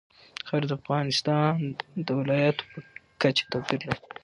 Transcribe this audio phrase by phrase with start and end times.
[0.47, 1.55] خاوره د افغانستان
[2.05, 2.79] د ولایاتو په
[3.21, 4.01] کچه توپیر لري.